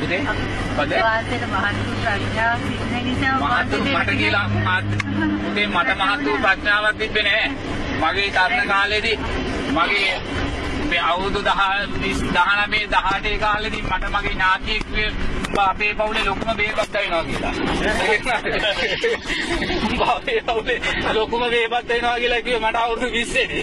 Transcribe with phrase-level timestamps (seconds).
[0.00, 0.22] පුතේ?
[0.76, 0.92] මොකද?
[1.00, 4.88] වාසයට මහත් වූ ප්‍රඥාව සිටින නිසා මහත් මට කියලා මහත්
[5.44, 7.50] පුතේ මට මහත් වූ ප්‍රඥාවක් තිබ්බේ නැහැ.
[8.00, 9.18] මගේ තරුණ කාලේදී
[9.70, 10.12] මගේ
[10.88, 14.86] මේ අවුරුදු 10 19 18 කාලේදී මට මගේ ඥාතියෙක්
[15.60, 17.52] අපේ පවුලේ ලොකුම බේබත් වෙනවා කියලා.
[19.84, 20.80] උඹ අපේ පවුලේ
[21.14, 23.62] ලොකුම බේබත් වෙනවා කියලා කිව්වේ මට අවුරුදු 20 දී.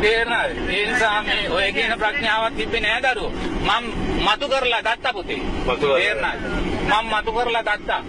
[0.00, 0.70] තේරෙනවද?
[0.70, 3.32] ඒ නිසා මේ ඔය කියන ප්‍රඥාවක් තිබ්බේ නෑ දරුවෝ.
[3.62, 3.84] මම
[4.24, 5.40] මතු කරලා ගත්තා පුතේ.
[5.80, 6.40] තේරෙනවද?
[6.90, 8.02] මම මතු කරලා ගත්තා.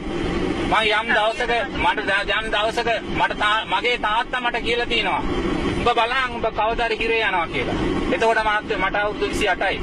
[0.64, 5.24] මම යම් දවසක මට යම් දවසක මට මගේ තාත්තා මට කියලා තියෙනවා.
[5.82, 7.76] උඹ බලහන් උඹ කවදාද හිරේ යනවා කියලා.
[8.14, 9.78] එතකොට මහත්තයෝ මට අවුරුදු 28යි.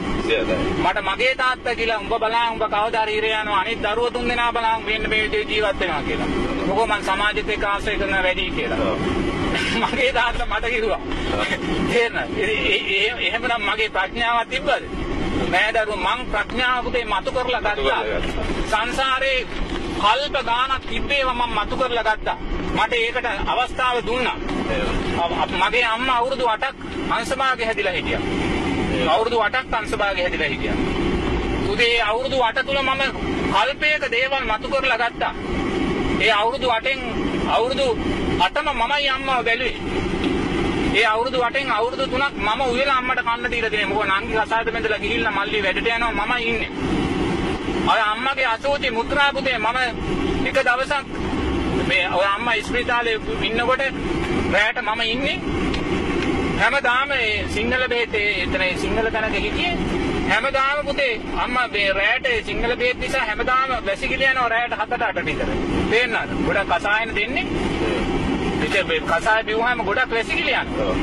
[0.82, 4.84] මට මගේ තාත්තා කියලා උඹ බලහන් උඹ කවදාද හිරේ යනවා අනිත් දරුවෝ තුන් දෙනා බලහන්
[4.86, 6.28] මෙන්න මේ ජීවත් වෙනවා කියලා.
[6.68, 8.78] මොකෝ මං සමාජෙත් එක්ක ආශ්‍රය කරන වැඩි කියලා.
[9.82, 11.00] මගේ තාත්තා මට කිව්වා.
[11.90, 12.38] තේරෙනවද?
[13.20, 14.84] එහෙමනම් මගේ ප්‍රඥාවක් තිබ්බද?
[15.50, 18.00] නෑ දරුවෝ මං ප්‍රඥාව පුතේ මතු කරලා ගත්තා.
[18.70, 19.38] සංසාරේ
[19.98, 22.38] කල්ප ගානක් තිබ්බේව මම මතු කරලා ගත්තා.
[22.78, 24.30] මට ඒකට අවස්ථාව දුන්නා.
[25.22, 26.74] අ- අ- මගේ අම්මා අවුරුදු 8ක්
[27.10, 28.20] අංශභාගය හැදිලා හිටියා.
[29.14, 30.74] අවුරුදු 8ක් අංශභාගය හැදිලා හිටියා.
[31.72, 33.02] උදේ අවුරුදු 8 තුල මම
[33.52, 35.34] කල්පයක දේවල් මතු කරලා ගත්තා.
[36.20, 36.98] ඒ අවුරුදු 8න්
[37.50, 37.86] අවුරුදු
[38.40, 39.74] 8ම මමයි අම්මව බැලුවේ.
[41.00, 43.94] ඒ අවුරුදු 8න් අවුරුදු 3ක් මම උයලා අම්මට කන්න දීලා තියෙනවා.
[43.94, 46.68] මොකද නංගි කසාද බඳලා ගිහිල්ලා මල්ලි වැඩට යනවා මමයි ඉන්නේ.
[47.88, 49.78] අර අම්මගේ අසෝචි මුත්‍රා පුතේ මම
[50.46, 51.04] එක දවසක්
[51.88, 53.82] මේ ඔය අම්මා ඉස්පිරිතාලේ ඉන්නකොට
[54.52, 55.38] රැයට මම ඉන්නේ
[56.58, 62.42] හැමදාම ඒ සිංහල බේතේ එතන ඒ සිංහල තැනක හිටියේ හැමදාම පුතේ අම්මා මේ රැයට ඒ
[62.42, 65.52] සිංහල බේත් නිසා හැමදාම වැසිකිලි යනවා රැයට 7ට 8ට විතර.
[65.90, 66.32] තේරෙනවද?
[66.46, 67.46] ගොඩක් කසායන දෙන්නේ.
[68.64, 70.94] ඉතින් මේ කසාය බිව්වහම ගොඩක් වැසිකිලි යනවා.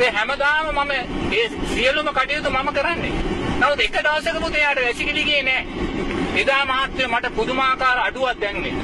[0.00, 0.92] ඒ හැමදාම මම
[1.32, 3.12] ඒ සියලුම කටයුතු මම කරන්නේ.
[3.54, 5.62] නමුත් එක දවසක පුතේ යාට වැසිකිලි ගියේ නෑ.
[6.36, 8.74] එදා මහත්තයෝ මට පුදුමාකාර අඩුවක් දැනුනේ.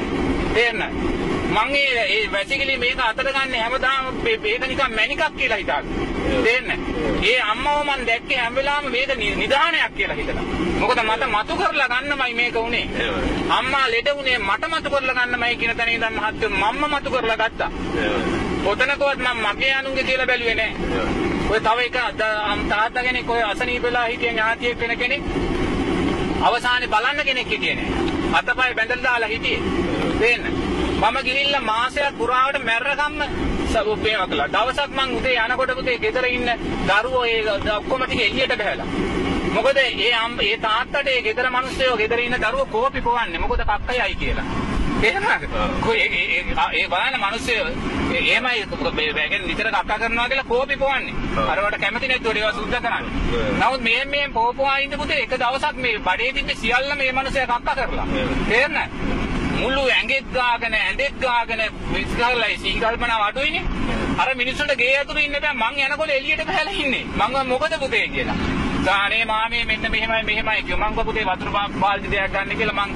[0.55, 1.22] තේරෙනවද?
[1.55, 6.13] මං ඒ ඒ වැසිකිලි මේක අතට ගන්න හැමදාම මේ- මේක නිකන් මැණිකක් කියලා හිතාගෙන.
[6.45, 6.79] තේරෙන්නේ?
[7.31, 10.43] ඒ අම්මව මං දැක්කේ හැම වෙලාවෙම මේක නි- නිධානයක් කියලා හිතලා.
[10.81, 12.87] මොකද මට මතු කරලා ගන්නමයි මේක උනේ.
[13.51, 17.71] අම්මා ලෙඩ උනේ මට මතු කරලා ගන්නමයි කියන තැන ඉඳන් මහත්තයෝ මම්ම මතු කරලා ගත්තා.
[18.67, 20.73] ඔතනකවත් මම මගේ අනුන්ගේ කියලා බැලුවේ නෑ.
[21.51, 25.23] ඔය තව එක ද- අම්- තාත්තා කෙනෙක් ඔය අසනීප වෙලා හිටිය ඥාතියෙක් වෙන කෙනෙක්
[26.43, 27.85] අවසානයේ බලන්න කෙනෙක් හිටියේ නෑ.
[28.39, 29.61] අතපය බැඳලා දාලා හිටියේ.
[30.21, 30.62] තේන්න.
[31.03, 33.23] මම ගිහිල්ලා මාසයක් පුරාවට මැරරගම්ම
[33.73, 34.47] සබුපේම කළා.
[34.47, 36.49] දවසක් මං උදේ යනකොට පුතේ ගෙදර ඉන්න
[36.87, 38.85] දරුවෝ ඒ ඔක්කොම ටික එළියට බහැලා.
[39.55, 43.39] මොකද ඒ අම් ඒ තාත්තට ඒ ගෙදර මිනිස්සුયો ගෙදර ඉන්න දරුවෝ කෝපි පොවන්නේ.
[43.39, 44.43] මොකද කක්කයයි කියලා.
[45.05, 45.49] එහෙමද?
[45.81, 47.53] කොයි ඒ ඒ- ඒ- ඒ බලන්න මිනිස්සු
[48.15, 51.15] එහෙමයි බෑගෙන් නිතර කක්කා කරනවා කියලා කෝපි පොවන්නේ.
[51.51, 53.59] අරවට කැමති නැතුව ඒවා සුද්ධ කරන්නේ.
[53.59, 57.75] නමුත් මේ මේ පොපුවා ඉන්න පුතේ එක දවසක් මේ බඩේ තිබ්බ සියල්ල මේ මිනිස්සයා කක්කා
[57.75, 58.07] කරලා.
[58.49, 59.32] තේරෙනවද?
[59.53, 63.65] මුළු ඇඟෙත් ගාගෙන ඇඳෙත් ගාගෙන විස්කල්ලයි සීකල්පනාව අඩුයිනේ.
[64.19, 67.05] අර මිනිස්සුන්ට ගේ ඇතුළේ ඉන්න බෑ මං යනකොට එළියට බහලා ඉන්නේ.
[67.19, 68.39] මං මොකද පුතේ කියලා.
[68.85, 70.91] සානේ මාමේ මෙන්න මෙහෙමයි මෙහෙමයි කිව්වා.
[70.91, 72.91] මං පුතේ වතුර බාල්දි දෙයක් ගන්න කියලා මං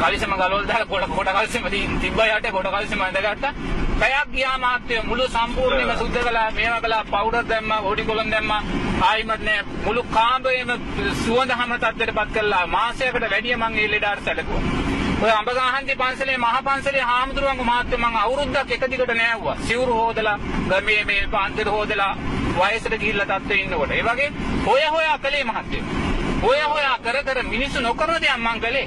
[0.00, 1.66] කලිසම ගලවලා දාලා කොට කොට කලිසම
[2.00, 3.52] තිබ්බා යට කොට කලිසම ඇඳගත්තා.
[4.00, 8.62] පැයක් ගියා මාත්‍ය මුළු සම්පූර්ණයෙන්ම සුද්ධ කළා මේවා කළා පවුඩර් දැම්මා ඕඩි කොලම් දැම්මා
[9.02, 10.72] ආයිමත් නෑ මුළු කාමරේම
[11.20, 15.00] සුවඳ හැම තත්ත්වයටපත් කළා මාසයකට වැඩිය මං ඒ ලෙඩාට සැලකුවා.
[15.22, 19.56] ඔය අඹගහන්ති පන්සලේ මහ පන්සලේ හාමුදුරුවන්ගේ මහත්මයා මං අවුරුද්දක් එක දිගට නෑවුවා.
[19.60, 20.38] සිවුරු හොදලා
[20.70, 22.12] ගමේ මේ පන්සල හොදලා
[22.56, 23.92] වයසට ගිහිල්ලා තත්ත්වෙ ඉන්නකොට.
[23.92, 24.32] ඒ වගේ
[24.66, 26.11] හොය හොයා කළේ මහත්මයා.
[26.42, 28.86] හොය හොයා කර කර මිනිස්සු නොකරන දෙයක් මං කළේ.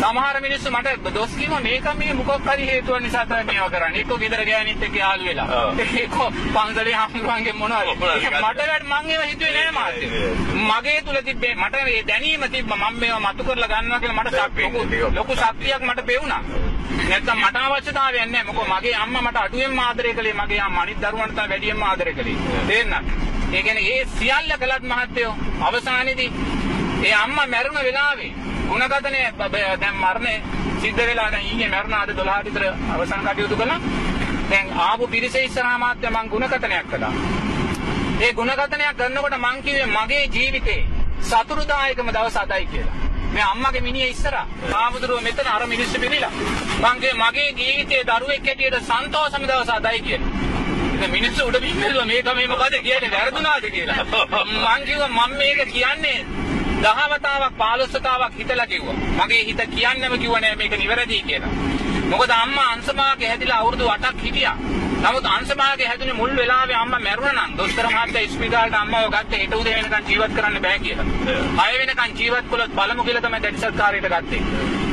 [0.00, 4.00] සමහර මිනිස්සු මට දොස් කිව්වා මේක මේ මොකක් හරි හේතුවක් නිසා තමයි මේවා කරන්නේ.
[4.02, 5.62] එක්ක ගෙදර ගෑනිත් එක්ක යාළු වෙලා.
[5.84, 6.16] එක්ක
[6.54, 7.88] පන්සලේ හාමුදුරුවන්ගේ මොනවද?
[8.42, 10.06] මට වැඩ මං ඒවා හිතුවේ නෑ මාත්‍ය.
[10.68, 15.36] මගේ තුල තිබ්බේ මට මේ දැනීම තිබ්බා මම මේවා මතු කරලා ගන්නවා කියලා මට ලොකු
[15.42, 16.42] ශක්තියක් මට පෙවුණා.
[17.08, 18.52] නැත්තම් මට අවශ්‍යතාවයක් නැහැ.
[18.52, 22.36] මොකද මගේ අම්මා මට අඩුවෙන්ම ආදරය කළේ මගේ අම්මා අනිත් දරුවන්ට තමයි වැඩියෙන්ම ආදරය කළේ.
[22.68, 23.32] තේරෙනවද?
[23.54, 25.32] ඒ කියන්නේ ඒ සියල්ල කළත් මහත්තයෝ
[25.66, 26.30] අවසානයේදී
[27.04, 28.32] ඒ අම්මා මැරුණ වෙලාවේ
[28.68, 29.24] ගුණගතනේ
[29.80, 30.34] දැන් මරණය
[30.82, 32.64] සිද්ධ වෙලා දැන් ඊයේ මැරුණා අද 12 විතර
[32.94, 33.80] අවසන් කටයුතු කළා.
[34.50, 37.12] දැන් ආපු පිරිස ඉස්සරහා මාත්‍ය මම ගුණගතනයක් කළා.
[38.20, 40.80] ඒ ගුණගතනයක් කරනකොට මං කිව්වේ මගේ ජීවිතේ
[41.22, 42.94] සතුරුදායකම දවස අදයි කියලා.
[43.34, 44.46] මේ අම්මගේ මිනිහ ඉස්සරහා
[44.78, 46.32] ආමුදුරුව මෙතන අර මිනිස්සු බිනිලා.
[46.82, 50.32] මං මගේ ජීවිතේ දරුවෙක් හැටියට සන්තෝෂම දවස අදයි කියලා.
[51.08, 54.02] මිනිස්සු උඩ බිම්මෙල්ල මේක මේ මොකද කියන්නේ වැරදුනාද කියලා.
[54.44, 56.18] මං කිව්වා මම මේක කියන්නේ
[56.84, 58.96] දහවතාවක් 15 වතාවක් හිතලා කිව්වා.
[59.18, 61.52] මගේ හිත කියන්නම කිව්ව නෑ මේක නිවැරදි කියලා.
[62.12, 64.56] මොකද අම්මා අංශභාගයේ හැදිලා අවුරුදු 8ක් හිටියා.
[65.04, 69.74] නමුත් අංශභාගයේ හැදුනේ මුල් වෙලාවේ අම්මා මැරුණා නම් දොස්තර මහත්තයා ඉස්පිරිතාලට අම්මව ගත්තේ හෙට උදේ
[69.78, 71.06] වෙනකන් ජීවත් කරන්න බෑ කියලා.
[71.58, 74.42] 6 වෙනකන් ජීවත් කළොත් බලමු කියලා තමයි දැඩි සත්කාරයට ගත්තේ.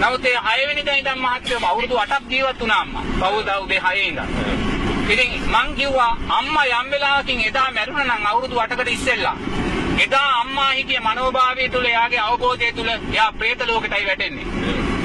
[0.02, 3.04] නමුත් ඒ 6 වෙනිදා ඉඳන් මහත්තයෝ අවුරුදු 8ක් ජීවත් වුණා අම්මා.
[3.22, 4.28] පවුදා උදේ 6 ඉඳන්.
[5.14, 9.36] ඉතින් මං කිව්වා අම්මා යම් වෙලාවකින් එදා මැරුණා නම් අවුරුදු 8කට ඉස්සෙල්ලා
[10.04, 14.46] එදා අම්මා හිටිය මනෝභාවය තුළ එයාගේ අවබෝධය තුළ එයා ප්‍රේත ලෝකෙටයි වැටෙන්නේ.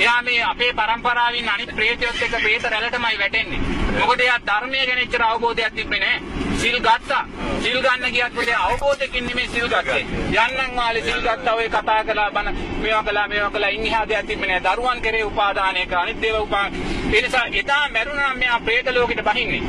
[0.01, 3.61] එයා මේ අපේ પરම්පරාවෙන් අනිත් ප්‍රේතයොත් එක්ක ප්‍රේත රැළටමයි වැටෙන්නේ.
[3.99, 6.21] මොකද එයා ධර්මය ගැන එච්චර අවබෝධයක් තිබ්බේ නැහැ.
[6.61, 7.23] සිල් ගත්තා.
[7.65, 10.03] සිල් ගන්න ගියත් පස්සේ අවබෝධකින් නෙමෙයි සිල් ගත්තේ.
[10.37, 12.53] යන්නන් වාලේ සිල් ගත්තා ඔය කතා කළා බන
[12.83, 14.65] මේවා කළා මේවා කළා ඉන්හිහා දෙයක් තිබ්බේ නැහැ.
[14.69, 16.67] දරුවන් කෙරේ උපාදානයක අනිත් දේව උපා.
[17.15, 19.63] ඒ නිසා එදා මැරුණා නම් මෙයා ප්‍රේත ලෝකෙට බහින්නේ.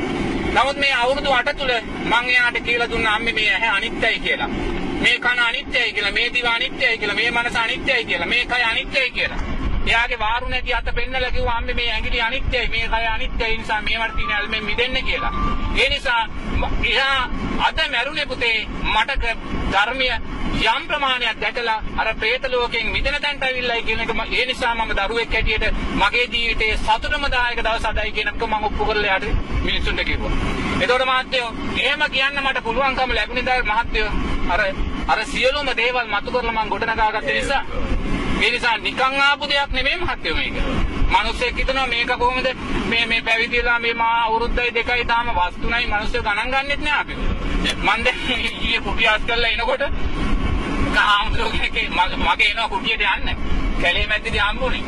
[0.54, 1.72] නමුත් මේ අවුරුදු 8 තුල
[2.04, 4.50] මං එයාට කියලා දුන්න අම්මේ මේ ඇහැ අනිත්‍යයි කියලා.
[5.02, 9.10] මේ කන අනිත්‍යයි කියලා, මේ දිව අනිත්‍යයි කියලා, මේ මනස අනිත්‍යයි කියලා, මේ කය අනිත්‍යයි
[9.10, 9.57] කියලා.
[9.88, 14.16] එයාගේ වාරු නැති අත පෙන්නලා කිව්වා අම්මේ මේ ඇඟිලි අනිත්‍යයි, මේ කය අනිත්‍යයි නිසා මේවට
[14.16, 15.32] තියෙන ඇල්මෙන් මිදෙන්න කියලා.
[15.76, 16.22] ඒ නිසා
[16.56, 17.20] ම- එයා
[17.60, 18.56] අද මැරුණේ පුතේ
[18.86, 19.36] මට ක-
[19.72, 20.08] ධර්මය
[20.68, 24.92] යම් ප්‍රමාණයක් දැකලා අර പ്രേත ලෝකයෙන් මිදෙන තැනට අවිල්ලයි කියන එක ම- ඒ නිසා මම
[24.98, 29.26] දරුවෙක් හැටියට මගේ ජීවිතයේ සතුටම දායක දවස් අදයි කියන එක මම ඔප්පු කරලා යාට
[29.62, 30.32] මිනිස්සුන්ට කිව්වා.
[30.82, 31.48] එතකොට මහත්තයෝ
[31.78, 34.10] එහෙම කියන්න මට පුළුවන්කම ලැබුණේ දා මහත්තයෝ
[34.50, 34.60] අර
[35.08, 37.62] අර සියලුම දේවල් මතු කරලා මම ගොඩනගාගත්ත නිසා
[38.40, 40.56] ඒ නිසා නිකන් ආපු දෙයක් නෙමෙයි මහත්තයෝ මේක.
[41.08, 42.48] මිනිස්සෙක් හිතනවා මේක කොහොමද
[42.88, 47.14] මේ මේ පැවිදිලා මේ මා අවුරුද්දයි දෙකයි තාම වස්තුනයි මිනිස්සු ගණන් ගන්නෙත් නෑ අපි.
[47.78, 49.84] මන් දැන් ඊයේ කුටියාස් කරලා එනකොට
[50.94, 53.36] කාම්තුරුගේ මගේ එනවා කුටියට යන්න.
[53.82, 54.82] කැලේ මැද්දේදී හම්බුනේ.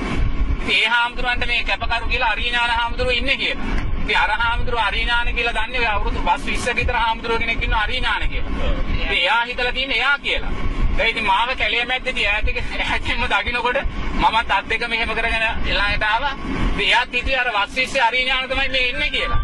[0.63, 3.65] ඉතින් ඒ හාමුදුරන්ට මේ කැපකරු කියලා අරිඥාන හාමුදුරුවෝ ඉන්නේ කියලා.
[4.03, 8.75] ඉතින් අර හාමුදුරුවෝ අරිඥාන කියලා දන්නේ ඔය අවුරුදු 20 විතර හාමුදුරුවෝ කෙනෙක් ඉන්නවා අරිඥාන කියලා.
[8.91, 10.53] ඉතින් එයා හිතලා තියෙන්නේ එයා කියලා.
[10.99, 13.79] ඒ ඉතින් මාව කැලේ මැද්දේදී ඈතික ඈතින්ම දකින්නකොට
[14.15, 16.35] මමත් අත් දෙක මෙහෙම කරගෙන එළායට ආවා.
[16.73, 19.41] ඉතින් එයාත් හිතුවේ අර වස්විස්සේ අරිඥාන තමයි මේ ඉන්නේ කියලා.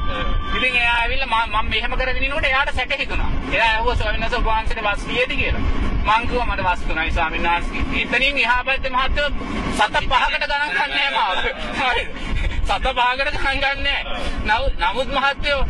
[0.57, 3.31] ඉතින් එයා ඇවිල්ලා මම මෙහෙම කරගෙන ඉනකොට එයාට සැක හිතුණා.
[3.53, 5.65] එයා ඇහුවා ස්වාමීන් වහන්සේ ඔබ වහන්සේට වස් කීයද කියලා.
[6.09, 7.83] මං කිව්වා මට වස් තුනයි ස්වාමීන් වහන්සේ.
[8.03, 9.29] එතනින් එහා පැත්තේ මහත්තයෝ
[9.73, 11.37] සත පහකට ගණන් ගන්නෑ මාව.
[11.81, 12.09] හරිද?
[12.61, 14.03] සත පහකට ගණන් ගන්නෑ.
[14.45, 15.61] නමුත් නමුත් මහත්තයෝ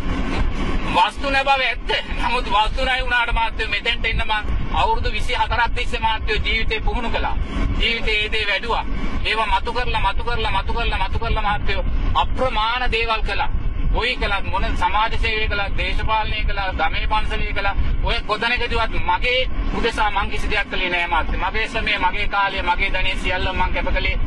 [0.97, 1.97] වස්තු නැ බව ඇත්ත.
[2.21, 7.37] නමුත් වස්තු නැයි වුණාට මහත්තයෝ මෙතෙන්ට එන්න මං අවුරුදු 24ක් තිස්සේ මහත්තයෝ ජීවිතේ පුහුණු කළා.
[7.79, 8.85] ජීවිතේ ඒ දේ වැඩුවා.
[9.25, 11.85] ඒවා මතු කරලා මතු කරලා මතු කරලා මතු කරලා මහත්තයෝ
[12.15, 13.51] අප්‍රමාණ දේවල් කළා.
[13.93, 19.41] කොයි කළත් මොන සමාජ සේවය කළත් දේශපාලනය කළා ගමේ පන්සලේ කළා ඔය කොතනකදවත් මගේ
[19.75, 23.73] උදෙසා මං කිසි දෙයක් කළේ නෑ මාත් මගේ සමය මගේ කාලය මගේ ධනෙ සියල්ල මං
[23.73, 24.19] කැප කළේ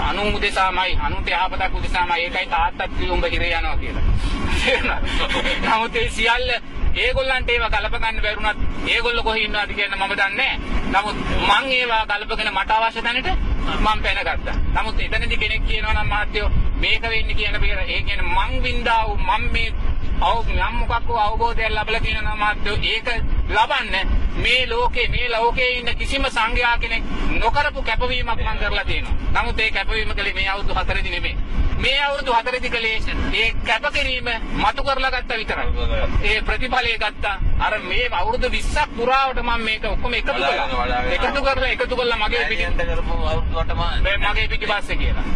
[0.00, 4.04] අනු උදෙසාමයි අනුන්ට යහපතක් උදෙසාමයි ඒකයි තාත්තත් කිව්ව උඹ හිරේ යනවා කියලා
[4.56, 5.02] තේරුණාද?
[5.64, 6.50] නමුත් ඒ සියල්ල
[6.96, 10.52] ඒගොල්ලන්ට ඒවා ගලප ගන්න බැරුණත් ඒගොල්ලෝ කොහේ ඉන්නවද කියන මම දන්නේ
[10.90, 11.16] නමුත්
[11.48, 13.28] මං ඒවා ගලපගෙන මට අවශ්‍ය තැනට
[13.78, 14.54] මං පැනගත්තා.
[14.74, 16.50] නමුත් එතනදි කෙනෙක් කියනවා නම් මහත්තයෝ
[16.80, 19.72] මේක වෙන්නේ කියන බේර ඒ කියන්නේ මං වින්දා වූ මං මේ
[20.20, 23.08] අව යම් මොකක් වූ අවබෝධයක් ලැබලා තියෙනවා මහත්තයෝ ඒක
[23.50, 23.94] ලබන්න
[24.36, 27.04] මේ ලෝකේ මේ ලෝකේ ඉන්න කිසිම සංඝයා කෙනෙක්
[27.40, 29.14] නොකරපු කැපවීමක් මං කරලා තියෙනවා.
[29.34, 31.36] නමුත් ඒ කැපවීම කලේ මේ අවුරුදු 4 නෙමෙයි.
[31.82, 32.96] මේ අවුරුදු 4 දී කලේ
[33.34, 34.28] ඒ කැපකිරීම
[34.62, 35.68] මතු කරලා ගත්තා විතරයි.
[36.24, 37.36] ඒ ප්‍රතිඵලය ගත්තා.
[37.60, 41.02] අර මේ අවුරුදු 20ක් පුරාවට මම මේක ඔක්කොම එකතු කළා.
[41.16, 43.80] එකතු කරලා එකතු කළා මගේ පිටි ඇයන්ට කරපු අවුරුද්දටම
[44.24, 45.26] මගේ පිටිපස්සේ කියලා.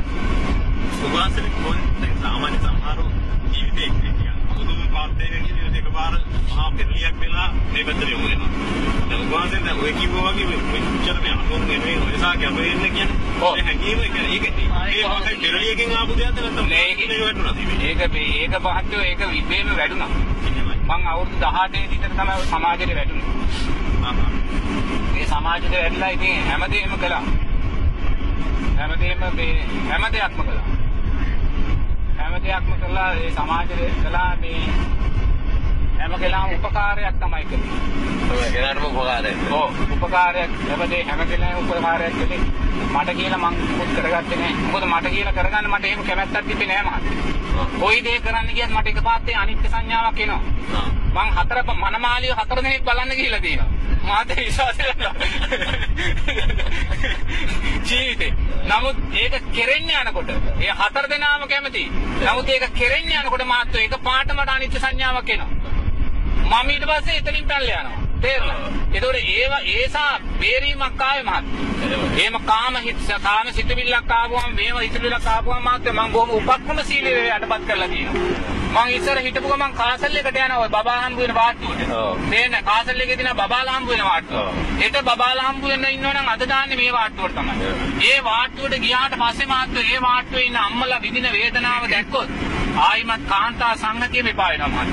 [1.00, 1.79] සුභාසන කොන්
[2.23, 3.05] සාමාන්‍ය සමහරු
[3.52, 5.63] ජීවිතේ කියන්නේ මුදුම පාත්තේ කියන
[5.94, 6.14] එකපාර
[6.55, 8.49] මහා පෙරලියක් වෙලා මේ පැත්තට යොමු වෙනවා.
[9.11, 13.42] දැන් උභාසන දැන් ඔය කිව්වා වගේ මේ පිටචර මේ අනුන් නෙමෙයි ඔයසා කැප වෙන්න කියන්නේ.
[13.42, 13.59] ඔව්.
[13.59, 17.87] ඒ හැංගීම කියන්නේ ඒක ඒ මොකක්ද පෙරලියකින් ආපු දෙයක්ද නැත්නම් නෑ, මේක වැටුණාද මේ?
[17.88, 19.18] ඒක මේ- ඒක පහත්ව ඒක
[19.76, 20.09] වැඩුණා.
[20.47, 20.76] එහෙමයි.
[20.87, 23.25] මං අවුරුදු 18 විතර තමයි සමාජයට වැටුනේ.
[24.04, 24.30] ආ ආ.
[25.12, 27.23] මේ සමාජයට වැටලා ඉතින් හැමදේම කළා.
[28.78, 30.66] හැමදේම මේ හැම දෙයක්ම කළා.
[32.18, 34.61] හැම දෙයක්ම කළා ඒ සමාජයට කළා මේ
[36.04, 37.68] හැම කෙනාම උපකාරයක් තමයි කළේ.
[38.32, 39.34] ඔය කෙනාටම උපකාරයි.
[39.58, 42.40] ඔව් උපකාරයක් හැමදේ හැම කෙනාම උපකාරයක් කළේ.
[42.94, 44.52] මට කියලා මං මුත් කරගත්තේ නෑ.
[44.73, 47.66] මොකද මට කියලා කරගන්න මට එහෙම කැමැත්තක් තිබ්බේ නෑ මහත්තයා.
[47.80, 50.42] කොයි දේ කරන්න ගියත් මට එකපාරට අනිත්‍ය සංඥාවක් එනවා.
[51.14, 53.70] මං හතර මනමාලිය හතර දෙනෙක් බලන්න ගිහිල්ලා තියෙනවා.
[54.04, 54.78] මාත් විශ්වාස
[57.88, 58.32] ජීවිතේ.
[58.68, 60.30] නමුත් ඒක කෙරෙන්න යනකොට
[60.61, 61.84] ඒ හතර දෙනාම කැමති.
[62.23, 65.53] නමුත් ඒක කෙරෙන්න යනකොට මාත් ඒක පාටමට අනිත්‍ය සංඥාවක් එනවා.
[66.44, 68.00] මම ඊට පස්සේ එතනින් පැනලා යනවා.
[68.22, 68.74] තේරෙනවද?
[68.94, 70.10] ඒතකොට ඒව ඒසා
[70.40, 71.44] බේරීමක් ආවේ මහත්.
[72.16, 77.66] එහෙම කාම හිත කාම සිතවිල්ලක් ආවම මේව හිතවිල්ලක් ආවම මාත් මම බොහොම උපක්‍රම සීලයේ යටපත්
[77.68, 78.52] කරලා තියෙනවා.
[78.74, 81.92] මං ඉස්සර හිටපු ගමන් කාසල් එකට යනවා බබා හම්බ වෙන වාට්ටුවට.
[81.98, 82.24] ඔව්.
[82.30, 84.46] තේරෙන්නේ කාසල් එකේ තියෙන බබාලා හම්බ වෙන වාට්ටුව.
[84.80, 87.70] ඒට බබාලා හම්බ වෙන්න ඉන්නවනම් අද දාන්නේ මේ වාට්ටුවට තමයි.
[88.08, 94.23] ඒ වාට්ටුවට ගියාට පස්සේ මාත්තු ඒ වාට්ටුවේ ඉන්න අම්මලා විඳින වේදනාව දැක්කොත් ආයිමත් කාන්තා සංගතිය
[94.23, 94.85] මෙපා වෙනවා.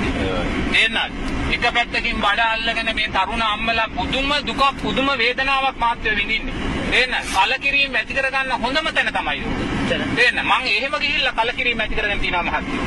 [0.74, 1.14] තේරෙනවද?
[1.52, 6.56] එක පැත්තකින් බඩ අල්ලගෙන මේ තරුණ අම්මලා පුදුම දුකක් පුදුම වේදනාවක් මාත්‍ය විඳින්නේ.
[6.92, 7.32] තේරෙනවද?
[7.36, 9.42] කලකිරීම ඇති කරගන්න හොඳම තැන තමයි.
[9.90, 10.44] තේරෙනවද?
[10.44, 12.86] මං එහෙම ගිහිල්ලා කලකිරීම ඇති කරගෙන තියනවා මහත්තයා.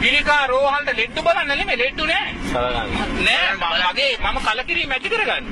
[0.00, 2.26] පිළිකා රෝහලට ලෙඩ්ඩු බලන්න නෙමෙයි ලෙඩ්ඩු නෑ.
[3.26, 3.54] නෑ
[3.84, 5.44] මගේ මම කලකිරීම ඇති කරගන්න.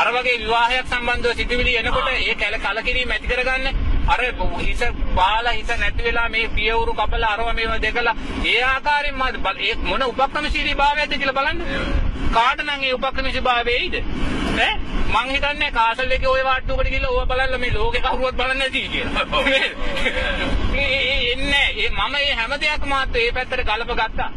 [0.00, 3.66] අර වගේ විවාහයක් සම්බන්ධව සිතුවිලි එනකොට ඒ කල කලකිරීම ඇති කරගන්න
[4.08, 4.20] අර
[4.58, 4.82] හිස
[5.14, 9.74] බාලා හිස නැති වෙලා මේ පියවරු කපලා අරව මේව දෙකලා ඒ ආකාරයෙන් මම බල- ඒ
[9.82, 11.58] මොන උපක්‍රමශීලී භාවයක්ද කියලා බලන්න.
[12.32, 13.94] කාට නම් ඒ උපක්‍රමශීලී භාවය එයිද?
[14.58, 14.72] ඈ
[15.14, 19.24] මං හිතන්නේ කාසල් එකේ ওই වාට්ටුවකට ගිහලා ඕව බලන්න මේ ලෝකේ කවුරුවත් බලන්නේ නැති කියලා.
[20.74, 24.30] ඒ- ඒ- එන්නේ ඒ මම මේ හැම දෙයක්ම මාත් ඒ පැත්තට ගලප ගත්තා.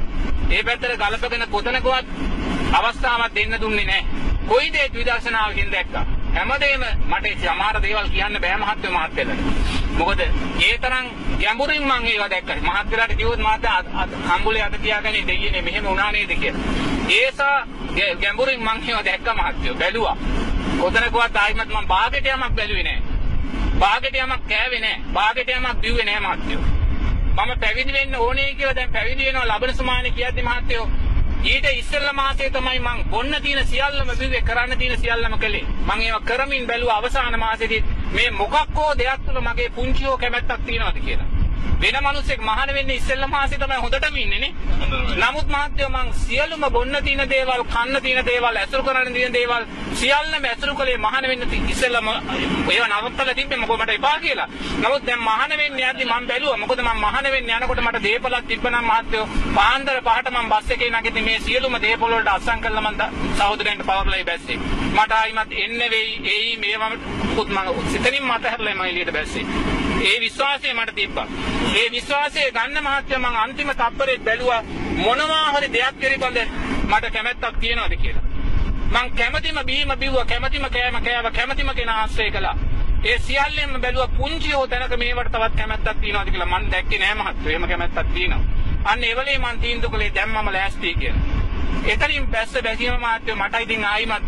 [0.51, 2.05] ඒ පැත්තට ගලපගෙන කොතනකවත්
[2.73, 4.05] අවස්ථාවක් දෙන්න දුන්නේ නැහැ.
[4.47, 6.05] කොයි දෙයක් විදර්ශනාවකින් දැක්කා.
[6.35, 9.39] හැමදේම මට සමහර දේවල් කියන්න බෑ මහත්මයා මහත්යලට.
[9.97, 10.19] මොකද
[10.61, 11.05] ඒ තරම්
[11.39, 12.55] ගැඹුරින් මම ඒවා දැක්කා.
[12.61, 13.83] මහත්යලාට කිව්වොත් මහත්යා
[14.29, 16.59] හම්බුලේ අත තියාගෙන දෙයියනේ මෙහෙම වුණා නේද කියලා.
[17.09, 20.17] ඒසා ගැ- ගැඹුරින් මම ඒවා දැක්කා මහත්යෝ බැලුවා.
[20.79, 23.01] කොතනකවත් ආයිමත් මම බාගෙට යමක් බැලුවේ නෑ.
[23.79, 24.95] බාගෙට යමක් කෑවේ නෑ.
[25.13, 26.61] බාගෙට යමක් බිව්වේ නෑ මහත්යෝ.
[27.31, 30.89] මම පැවිදි වෙන්න ඕනේ කියලා දැන් පැවිදි වෙනවා ලබන සමානේ කියද්දි මහත්තයෝ
[31.43, 35.65] ඊට ඉස්සෙල්ලා මාසේ තමයි මං බොන්න තියෙන සියල්ලම බිව්වේ කරන්න තියෙන සියල්ලම කළේ.
[35.87, 37.83] මං ඒවා කරමින් බැලුවා අවසාන මාසෙදි
[38.13, 41.30] මේ මොකක් හෝ දෙයක් තුළ මගේ පුංචි හෝ කැමැත්තක් තියෙනවද කියලා.
[41.81, 44.53] වෙන මිනිස්සෙක් මහාන වෙන්නේ ඉස්සෙල්ලා මාසේ තමයි හොඳටම ඉන්නේ නේ.
[45.21, 49.65] නමුත් මහත්තයෝ මං සියලුම බොන්න තියෙන දේවල් කන්න තියෙන දේවල් ඇසුරු කරන්න තියෙන දේවල්
[50.01, 54.47] සියල්ලම ඇසුරු කළේ මහාන වෙන්න ඉස්සෙල්ලාම ඒව නවත්තලා තිබ්බේ මොකද මට එපා කියලා.
[54.77, 56.61] නමුත් දැන් මහාන වෙන්න යද්දි මං බැලුවා.
[56.63, 59.25] මොකද මං මහාන වෙන්න යනකොට මට දේපලක් තිබ්බනම් මහත්තයෝ
[59.57, 62.95] පාන්දර පහට මං බස් එකේ නැගිටින් මේ සියලුම දේපල වලට අස්සම් කළා මං
[63.37, 64.59] සහෝදරයන්ට පවර්ලයි බැස්සේ.
[64.93, 66.99] මට ආයිමත් එන්න වෙයි එයි මේවම
[67.35, 71.27] පුත් මං සිතනින් මත හැරලා මම එළියට බැස්සේ ඒ විශ්වාසය මට තිබ්බා.
[71.75, 74.61] ඒ විශ්වාසය ගන්න මහත්ය මං අන්තිම තප්පරේ බැලුවා
[74.97, 76.39] මොනවා හරි දෙයක් පිළිබඳ
[76.85, 78.23] මට කැමැත්තක් තියනවද කියලා.
[78.93, 82.55] මං කැමැතිම බීම බිව්වා කැමැතිම කෑම කෑවා කැමැතිම කෙනා ආශ්‍රය කළා.
[83.05, 87.51] ඒ සියල්ලෙන්ම බැලුවා පුංචි හෝ තැනක මේවට තවත් කැමැත්තක් තියනවද කියලා මං දැක්කේ නෑ මහත්තයෝ.
[87.51, 88.43] එහෙම කැමැත්තක් තියෙනවා.
[88.85, 91.21] අන්න ඒ වෙලේ මං තීන්දුව කළේ දැන් මම ලෑස්ති කියලා.
[91.87, 94.25] එතනින් බැස්ස බැසීම මහත්තයෝ මට ඉතින් ආයිමත්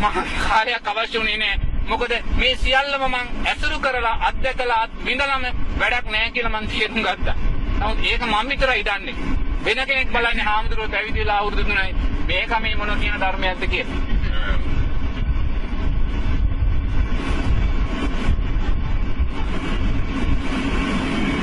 [0.00, 1.67] මහා කාර්යයක් අවශ්‍ය වුණේ නෑ.
[1.88, 5.44] මොකද මේ සියල්ලම මං ඇසුරු කරලා අත්දැකලා අත් විඳලම
[5.78, 7.36] වැඩක් නෑ කියලා මං තේරුම් ගත්තා.
[7.78, 9.14] නමුත් ඒක මම විතරයි දන්නේ.
[9.64, 11.94] වෙන කෙනෙක් බලන්නේ හාමුදුරුවෝ පැවිදි වෙලා අවුරුදු තුනයි
[12.26, 14.00] මේක මේ මොන කියන ධර්මයක්ද කියලා.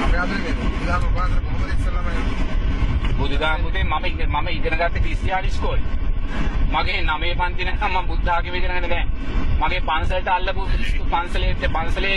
[0.05, 2.07] අපේ අතේ මේ බුදුදහම උපාසක කොහොමද ඉස්සෙල්ලාම
[3.17, 5.85] බුදුදහම පුතේ මම ඉගෙන මම ඉගෙන ගත්තේ ක්‍රිස්තියානි ඉස්කෝලේ.
[6.71, 9.05] මගේ නවයේ පන්ති නැත්නම් මම බුද්ධ ආගම ඉගෙන ගන්න බෑ.
[9.57, 10.63] මගේ පන්සලට අල්ලපු
[11.09, 12.15] පන්සලේ පන්සලේ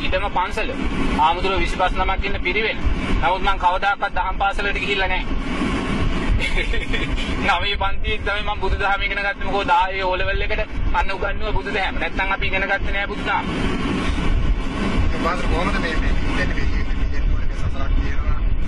[0.00, 0.70] ඉදම පන්සල.
[1.20, 2.78] ආමුදුර 25 නමක් ඉන්න පිරිවෙන.
[3.16, 5.26] නමුත් මම කවදාකවත් දහම් පාසලට ගිහිල්ලා නැහැ.
[7.46, 10.62] නවයේ පන්තියේ තමයි මම බුදුදහම ඉගෙන ගත්තේ මොකද 10 ඕ ලෙවල් එකට
[10.94, 11.94] අන්න උගන්වුව බුදුදහම.
[11.96, 13.44] නැත්නම් අපි ඉගෙන ගත්තේ නෑ බුදුදහම.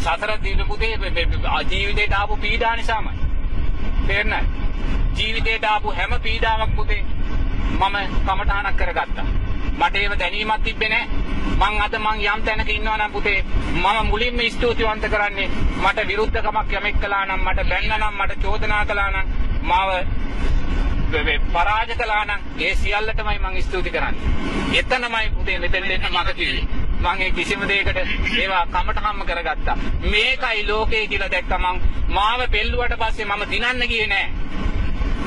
[0.00, 0.94] සතර දින පුතේ
[1.70, 3.12] ජීවිතේට ආපු පීඩා නිසාමයි.
[4.06, 4.46] තේරෙනවද?
[5.16, 7.04] ජීවිතේට ආපු හැම පීඩාවක් පුතේ
[7.70, 9.24] මම කමඨාණක් කරගත්තා.
[9.78, 11.06] මට ඒව දැනීමක් තිබ්බේ නැහැ.
[11.58, 13.42] මං අද මං යම් තැනක ඉන්නවා නම් පුතේ
[13.72, 19.10] මම මුලින්ම ස්තුතිවන්ත කරන්නේ මට විරුද්ධකමක් යමෙක් කළා නම් මට බැන්න නම් මට චෝදනා කළා
[19.10, 19.26] නම්
[19.62, 19.90] මාව
[21.10, 24.78] වේ- වේ- පරාජ කළා නම් ඒ සියල්ලටමයි මං ස්තුති කරන්නේ.
[24.78, 26.66] එතනමයි පුතේ මෙතන දෙන්න මට කිව්වේ.
[27.00, 27.96] මං ඒ කිසිම දෙයකට
[28.38, 29.76] ඒවා කමටහම්ම කරගත්තා.
[30.10, 34.28] මේකයි ලෝකේ කියලා දැක්ක මං මාව පෙල්ලුවට පස්සේ මම දිනන්න ගියේ නෑ.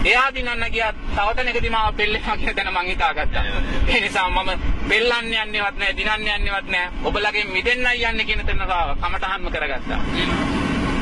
[0.06, 3.44] එයා දිනන්න ගියා තව තැනකදී මාව පෙල්ලෙනවා කියන තැන මං හිතාගත්තා.
[3.88, 4.50] ඒ නිසා මම
[4.90, 6.88] පෙල්ලන්න යන්නේවත් නෑ දිනන්න යන්නේවත් නෑ.
[7.04, 8.60] ඔබලගෙන් මිදෙන්නයි යන්නේ කියන තැන
[9.02, 10.00] කමටහම්ම කරගත්තා.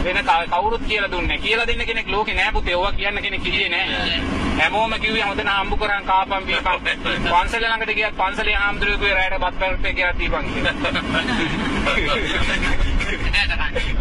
[0.04, 2.76] වෙන කව- කවුරුත් කියලා දුන්නේ කියලා දෙන්න කෙනෙක් ලෝකේ නෑ පුතේ.
[2.76, 3.88] ඕවා කියන්න කෙනෙක් කිව්වේ නෑ.
[4.60, 6.78] හැමෝම කිව්වේ හොඳට හම්බ කරන් කාපම් බීපම්.
[7.26, 10.74] පන්සල ළඟට ගියත් පන්සලේ හාමුදුරුවෝ කිව්වේ රැයට බත් පැරට් එක කියලා දීපන් කියලා.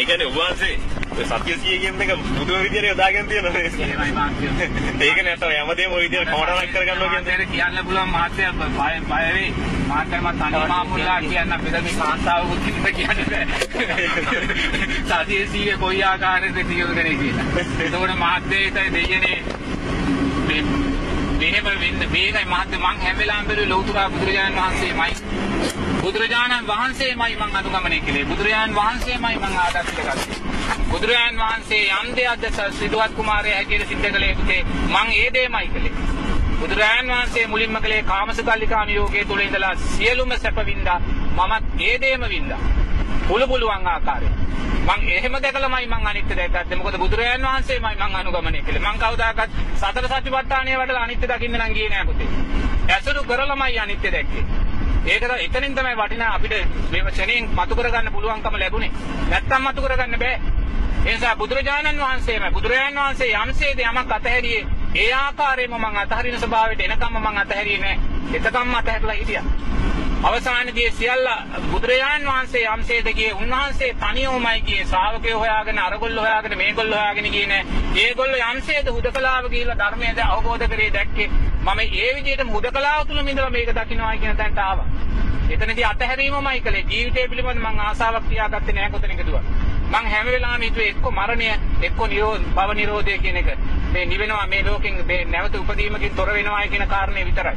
[0.00, 0.74] ඒ කියන්නේ උන්වහන්සේ
[1.12, 4.28] ඔය සත්‍ය සිය කියන එක බුදුම විදියට යොදාගෙන තියෙනවා.
[5.00, 7.48] ඒක නැත්තම් හැමදේම ওই විදියට කවදාවත් කරගන්නවා කියන්නේ.
[7.50, 8.68] කියන්න පුළුවන් මාත්‍ය බය
[9.10, 9.50] බය වෙයි.
[9.88, 13.44] මාත්‍යම තනි මාමුලා කියන්න බෙද මේ කාන්තාවකුත් කිව්ව කියන්නේ.
[15.10, 17.46] සතියේ සීවේ කොයි ආකාරයකද තියෝදනේ කියලා.
[17.58, 19.36] එතකොට මාත්‍යයට දෙයනේ
[20.46, 20.64] මේ
[21.40, 28.00] මෙහෙම වෙන්න මේකයි මහත්ම මං හැම වෙලාවෙම බැලුවේ ලෞතුරා බුදුරජාණන් වහන්සේමයි බුදුරජාණන් වහන්සේමයි මං අනුගමනය
[28.00, 28.24] කළේ.
[28.26, 30.40] බුදුරජාණන් වහන්සේමයි මං ආදර්ශ ගත්තේ
[30.90, 35.92] බුදුරජාණන් වහන්සේ යම් දෙයක්ද සිදුවත් කුමාරයා හැටියට සිද්ධ කළේ පුතේ මං ඒ දෙයමයි කළේ.
[36.60, 42.60] බුදුරජාණන් වහන්සේ මුලින්ම කළේ කාමසුකල්ලිකානුയോഗයේ තුල ඉඳලා සියලුම සැප වින්දා මමත් ඒ දෙයම වින්දා.
[43.28, 44.34] පුළු පුළුවන් ආකාරයෙන්.
[44.86, 48.82] මං එහෙම දැකලාමයි මං අනිත්‍ය දැක්කත් මොකද බුදුරජාණන් වහන්සේමයි මං අනුගමනය කළේ.
[48.82, 52.28] මං කවදාකවත් සතර සතිපට්ඨානය වඩලා අනිත්‍ය දකින්න නම් ගියේ නෑ පුතේ.
[52.90, 54.69] ඇසුරු කරලාමයි අනිත්‍ය දැක්කේ.
[55.02, 56.54] ඒක තමයි එතනින් තමයි වටිනා අපිට
[56.90, 58.90] මේ ක්ෂණයෙන් මතු කරගන්න පුළුවන්කම ලැබුණේ.
[59.28, 60.40] නැත්තම් මතු කරගන්න බෑ.
[61.00, 64.66] ඒ නිසා බුදුරජාණන් වහන්සේම බුදුරජාණන් වහන්සේ යම්සේද යමක් අතහැරියේ
[64.96, 67.96] ඒ ආකාරයෙන්ම මං අතහරින ස්වභාවයට එනකම්ම මං අතහැරියේ නෑ.
[68.34, 69.44] එතකම්ම අතහැරලා හිටියා.
[70.24, 71.28] අවසානයේදී සියල්ල
[71.70, 77.64] බුදුරජාණන් වහන්සේ යම්සේද කියේ උන්වහන්සේ තනියමයි කියේ ශ්‍රාවකයෝ හොයාගෙන අරගොල්ලෝ හොයාගෙන මේගොල්ලෝ හොයාගෙන ගියේ නෑ.
[77.98, 81.30] ඒගොල්ලෝ යම්සේද හුදකලාව ගිහිල්ලා ධර්මයද අවබෝධ කරේ දැක්කේ.
[81.60, 84.86] මම ඒ විදිහටම හුදකලාව තුල ඉඳලා මේක දකින්නයි කියන තැනට ආවා.
[85.50, 89.42] එතනදී අතහැරීමමයි කළේ ජීවිතය පිළිබඳ මං ආසාවක් තියාගත්තේ නෑ කොතනක දුවා.
[89.90, 91.46] මං හැම වෙලාවෙම හිතුවේ එක්ක මරණය
[91.82, 93.48] එක්ක නිරෝධ භව නිරෝධය කියන එක
[93.92, 97.56] මේ නිවෙනවා මේ ලෝකෙන් මේ නැවත උපදීමකින් තොර වෙනවා කියන කාරණේ විතරයි.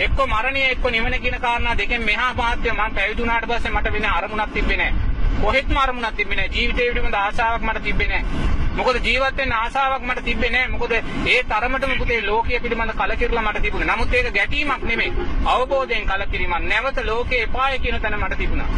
[0.00, 4.06] එක්ක මරණය එක්ක නිවන කියන කාරණා දෙකෙන් මෙහා මාත්‍ය මම පැවිදි වුණාට පස්සේ මට වෙන
[4.10, 5.11] අරමුණක් තිබ්බේ නැහැ.
[5.42, 6.54] කොහෙත්ම අරමුණක් තිබ්බේ නැහැ.
[6.56, 8.50] ජීවිතේ පිළිබඳ ආශාවක් මට තිබ්බේ නැහැ.
[8.74, 10.68] මොකද ජීවත් වෙන්න ආශාවක් මට තිබ්බේ නැහැ.
[10.68, 13.88] මොකද ඒ තරමටම පුතේ ලෝකයේ පිළිබඳ කලකිරලා මට තිබුණේ.
[13.90, 15.12] නමුත් ඒක ගැටීමක් නෙමෙයි.
[15.46, 16.64] අවබෝධයෙන් කලකිරීමක්.
[16.64, 18.68] නැවත ලෝකේ එපාය කියන තැන මට තිබුණා.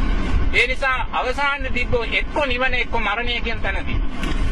[0.54, 3.98] ඒ නිසා අවසානයේ තිබ්බෝ එක්ක නිවන එක්ක මරණය කියන තැනදී.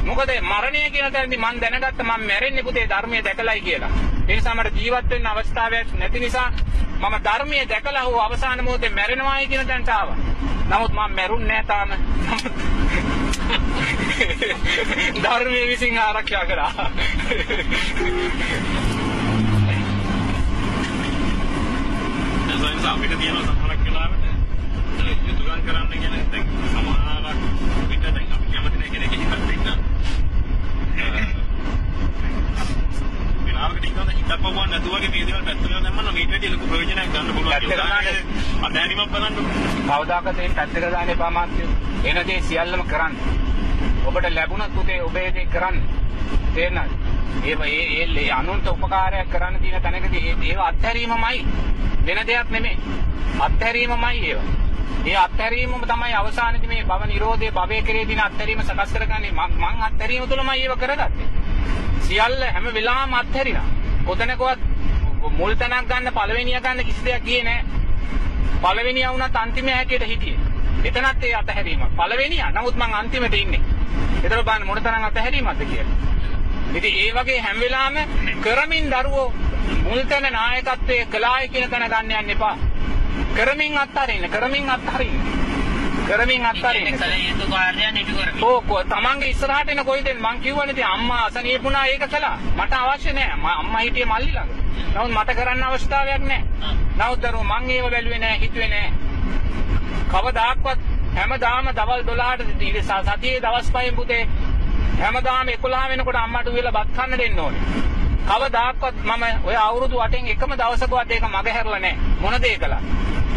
[0.05, 3.91] මොකද මරණය කියන තැනදී මම දැනගත්ත මම මැරෙන්නේ පුතේ ධර්මයේ දැකලයි කියලා.
[4.29, 6.49] ඒ නිසා මට ජීවත් වෙන්න අවස්ථාවක් නැති නිසා
[7.03, 10.17] මම ධර්මයේ දැකලා හෝ අවසාන මොහොතේ මැරෙනවායි කියන තැනට ආවා.
[10.69, 11.91] නමුත් මම මැරුන්නේ නැහැ තාම.
[15.23, 16.73] ධර්මයේ විසින් ආරක්ෂා කරා.
[22.49, 24.25] ඒ නිසා අපිට තියෙන සමහරක් වෙලාවට
[25.27, 27.39] යුතුයකම් කරන්න කියන දැන් සමහරක්
[27.89, 29.31] පිට දැන් අපි කැමති නැහැ කෙනෙක් හිතක්
[29.65, 31.42] වෙන්න.
[33.63, 37.69] වෙලාවකට ඉන්නවද හිතක් පවුවා නැතුවගේ මේ දේවල් පැත්තට දැම්මම මේක වැඩි ලොකු ප්‍රයෝජනයක් ගන්න පුළුවන්.
[37.73, 38.07] දාන්න.
[38.69, 39.37] අධ්‍යයනයක් බලන්න.
[39.89, 41.69] කවදාකවත් ඒ පැත්තකට දාන්න එපා මාත්‍යෝ.
[42.05, 43.15] එන දේ සියල්ලම කරන්න.
[44.07, 45.79] ඔබට ලැබුණත් පුතේ ඔබේ දේ කරන්න.
[46.55, 46.91] තේරෙනවද?
[47.45, 51.47] ඒ ඒ ඒ අනුන්ට උපකාරයක් කරන්න තියෙන තැනකදී ඒව අත්හැරීමමයි
[52.07, 52.77] වෙන දෙයක් නෙමෙයි.
[53.41, 54.41] අත්හැරීමමයි ඒව.
[55.07, 59.33] ඒ අත්හැරීමම තමයි අවසානයේදී මේ භව නිරෝධයේ භවයේ කෙරේ දින අත්හැරීම සකස් කරගන්නේ.
[59.33, 61.42] මං මං අත්හැරීම තුළමයි ඒව කරගත්තේ.
[62.07, 63.67] සියල්ල හැම වෙලාවෙම අත්හැරිනා.
[64.07, 64.61] කොතනකවත්
[65.39, 67.61] මුල් තැනක් ගන්න පළවෙනිය ගන්න කිසි දෙයක් ගියේ නෑ.
[68.63, 70.39] පළවෙනිය වුණත් අන්තිම හැටියට හිටියේ.
[70.85, 71.85] එතනත් ඒ අතහැරීම.
[71.97, 72.43] පළවෙනිය.
[72.53, 73.63] නමුත් මං අන්තිමට ඉන්නේ.
[74.25, 75.97] ඒතර බලන්න මොන තරම් අතහැරීමක්ද කියලා.
[76.75, 78.09] ඉතින් ඒ වගේ හැම වෙලාවෙම
[78.43, 79.33] කරමින් දරුවෝ
[79.83, 82.57] මුල් තැන නායකත්වයේ කලාය කියන තැන ගන්න යන්න එපා.
[83.37, 85.42] කරමින් අත්හරින්න, කරමින් අත්හරින්න.
[86.13, 86.97] කරමින් අත්හරින්න.
[86.97, 88.43] කල යුතු කාර්යයන් ඉටු කරමි.
[88.43, 92.39] ඕ කො- තමන්ගේ ඉස්සරහට එන කොයිද මං කිව්වනේ ඉතින් අම්මා අසනීපුණා ඒක කළා.
[92.57, 93.35] මට අවශ්‍ය නෑ.
[93.35, 94.51] මම අම්මා හිටියේ මල්ලි ළඟ.
[94.97, 96.43] නමුත් මට කරන්න අවස්ථාවක් නෑ.
[96.99, 98.93] නමුත් දරුවෝ මං ඒව බැලුවේ නෑ, හිතුවේ නෑ.
[100.11, 100.79] කවදාක්වත්
[101.17, 104.29] හැමදාම දවල් 12ට ඉතින් සතියේ දවස් පහෙන් පුතේ
[105.01, 107.59] හැමදාම 11 වෙනකොට අම්මට උයලා බත් කන්න දෙන්න ඕනේ.
[108.25, 112.15] කවදාක්වත් මම ඔය අවුරුදු 8න් එකම දවසකවත් ඒක මග හැරලා නැහැ.
[112.21, 112.81] මොන දේ කළා.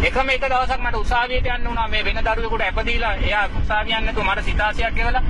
[0.03, 4.25] එකම එක දවසක් මට උසාවියට යන්න වුණා මේ වෙන දරුවෙකුට ඇපදීලා එයා උසාවිය යන්න නැතුව
[4.25, 5.23] මට සිතාසියක් ගෙවලා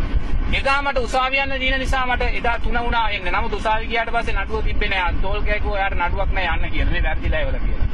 [0.53, 3.31] එදා මට උසාවිය යන්න දින නිසා මට එදා තුන වුණා එන්න.
[3.31, 5.13] නමුත් උසාවිය ගියාට පස්සේ නඩුව තිබ්බේ නෑ.
[5.21, 6.91] තෝල් ගෑකුවා එයාට නඩුවක් නෑ යන්න කියලා.
[6.91, 7.87] මේ වැරදිලා ඒවල කියලා.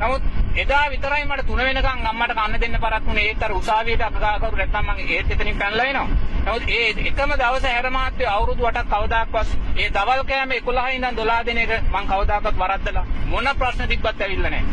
[0.00, 0.22] නමුත්
[0.56, 4.86] එදා විතරයි මට තුන වෙනකන් අම්මට කන්න දෙන්න පරක් වුණේ ඒත් අර උසාවියට අගාකරු නැත්තම්
[4.86, 6.08] මම ඒත් එතනින් පැනලා එනවා.
[6.40, 11.46] නමුත් ඒ එකම දවස හැර මාත්‍ය අවුරුදු 8ක් කවදාක්වත් ඒ දවල් කෑම 11 ඉඳන් 12
[11.46, 14.64] දින එක මම කවදාකවත් වරද්දලා මොන ප්‍රශ්න තිබ්බත් ඇවිල්ලා නැහැ.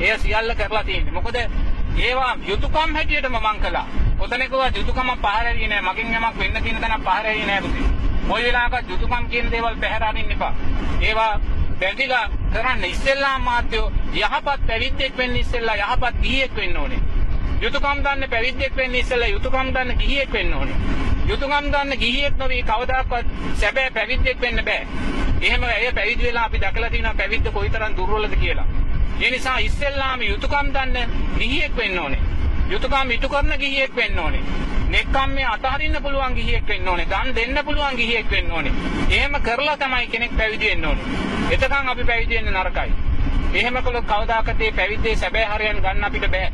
[0.00, 1.12] ඒ සියල්ල කරලා තියෙන්නේ.
[1.12, 1.36] මොකද
[2.00, 3.86] ඒවා යුතුයකම් හැටියටම මම කළා.
[4.18, 5.86] ඔතනකවත් යුතුයකම පහර ඇරියේ නැහැ.
[5.88, 7.86] මගෙන් යමක් වෙන්න තියෙන තැනක් පහර ඇරියේ නැහැ පුතේ.
[8.28, 10.52] මොයි වෙලාවකත් යුතුයකම් කියන දේවල් පැහැර අරින්න එපා.
[11.00, 11.32] ඒවා
[11.80, 16.98] බැඳිලා කරන්න ඉස්සෙල්ලා මාත්‍යෝ යහපත් පැවිද්දෙක් වෙන්න ඉස්සෙල්ලා යහපත් ගිහියෙක් වෙන්න ඕනේ.
[17.62, 20.76] යුතුයකම් දන්න පැවිද්දෙක් වෙන්න ඉස්සෙල්ලා යුතුයකම් දන්න ගිහියෙක් වෙන්න ඕනේ.
[21.28, 23.26] යුතුයකම් දන්න ගිහියෙක් නොවි කවදාකවත්
[23.60, 24.86] සැබෑ පැවිද්දෙක් වෙන්න බෑ.
[25.40, 28.66] එහෙම ඇය පැවිදි වෙලා අපි දැකලා තියෙනවා පැවිද්ද කොයිතරම් දුර්වලද කියලා.
[29.20, 32.20] ඒ නිසා ඉස්සෙල්ලාම යුතුයකම් දන්න ගිහියෙක් වෙන්න ඕනේ.
[32.70, 34.42] යුතුයකම් ඉටු කරන ගිහියෙක් වෙන්න ඕනේ.
[34.90, 37.06] නෙක්කම් මේ අතහරින්න පුළුවන් ගිහියෙක් වෙන්න ඕනේ.
[37.12, 38.72] දන් දෙන්න පුළුවන් ගිහියෙක් වෙන්න ඕනේ.
[39.10, 41.04] එහෙම කරලා තමයි කෙනෙක් පැවිදි වෙන්න ඕනේ.
[41.56, 42.92] එතකන් අපි පැවිදි වෙන්න නරකයි.
[43.54, 46.52] එහෙම කළොත් කවදාකද මේ පැවිද්දේ සැබෑ හරයන් ගන්න අපිට බෑ.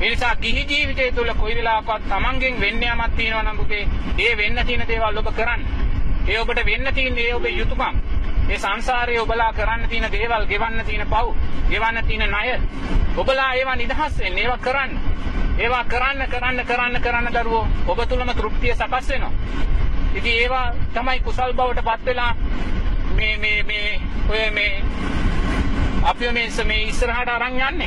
[0.00, 4.66] ඒ නිසා ගිහි ජීවිතය තුළ කොයි වෙලාවකවත් Tamanගෙන් වෙන්න යමක් තියෙනවා නම් පුතේ, ඒ වෙන්න
[4.66, 5.64] තියෙන දේවල් ඔබ කරන්න.
[6.28, 7.96] ඒ ඔබට වෙන්න තියෙන ඒ ඔබේ යුතුයකම්.
[8.50, 11.34] ඒ සංසාරයේ ඔබලා කරන්න තියෙන දේවල්, ගෙවන්න තියෙන පව්,
[11.70, 12.60] ගෙවන්න තියෙන ණය.
[13.16, 14.98] ඔබලා ඒවා නිදහස් වෙන්න, ඒවා කරන්න.
[15.60, 19.30] ඒවා කරන්න කරන්න කරන්න කරන්න දරුවෝ ඔබ තුලම තෘප්තිය සකස් වෙනවා.
[20.14, 22.34] ඉතින් ඒවා තමයි කුසල් බවට පත් වෙලා
[23.14, 24.82] මේ මේ මේ ඔය මේ
[26.06, 27.86] අපි මේ ස- මේ ඉස්සරහට අරන් යන්නේ.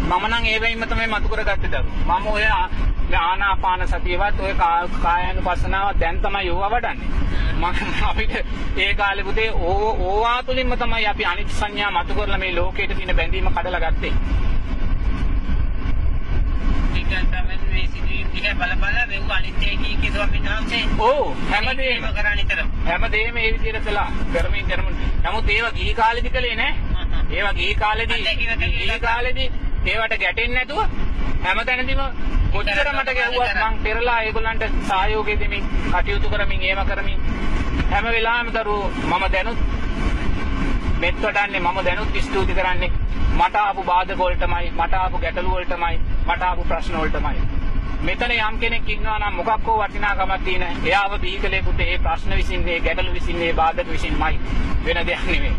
[0.00, 2.18] මම නම් ඒ වෙයින්ම තමයි මතු කරගත්තේ දරුවෝ.
[2.18, 4.54] මම ඔය ආ- මේ ආනාපාන සතියවත් ඔය
[5.02, 7.08] කායानुපස්සනාව දැන් තමයි යෝවා වඩන්නේ.
[7.54, 7.64] මම
[8.08, 8.34] අපිට
[8.76, 13.50] ඒ කාලේ පුතේ ඕවා තුලින්ම තමයි අපි අනිත් සංඥා මතු කරලා මේ ලෝකයට තියෙන බැඳීම
[13.50, 14.12] කඩලා ගත්තේ.
[16.92, 17.04] මේ
[21.50, 22.04] හැමදේම.
[22.84, 24.10] හැමදේම ඒ විදිහට කළා.
[24.32, 24.96] කරමින් කරමින්.
[25.24, 26.74] නමුත් ඒවා ගිහි කාලෙදි කළේ නෑ.
[27.30, 28.14] ඒවා ගිහි කාලෙදි
[28.58, 29.50] ගිහි කාලෙදි
[29.86, 30.80] ඒවට ගැටෙන්නේ නැතුව
[31.44, 32.02] හැමතැනදීම
[32.52, 37.18] කොච්චර මට ගැහුවත් මං පෙරලා ඒගොල්ලන්ට සහයෝගය දෙමින් කටයුතු කරමින් ඒව කරමින්
[37.90, 39.58] හැම වෙලාවෙම දරුවෝ මම දැනුත්
[40.98, 42.90] මෙත් වඩන්නේ මම දැනුත් ස්තුති කරන්නේ
[43.34, 45.96] මට ආපු බාධක වලටමයි මට ආපු ගැටලු වලටමයි
[46.26, 47.40] මට ආපු ප්‍රශ්න වලටමයි.
[48.02, 52.80] මෙතන යම් කෙනෙක් ඉන්නවා නම් මොකක් හෝ වටිනාකමක් තියෙන එයාව බීකලේකට ඒ ප්‍රශ්න විසින් ඒ
[52.80, 54.40] ගැටලු විසින් ඒ බාධක විසින්මයි
[54.84, 55.54] වෙන දෙයක් නෙමෙයි.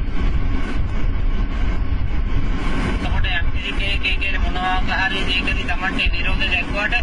[3.57, 6.93] එතකොට යම් කෙනෙක් ඒකේ මොනවා හරි දෙයකදී Tamante නිරෝධ දැක්වට